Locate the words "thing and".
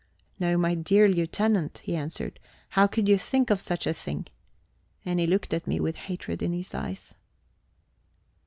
3.93-5.19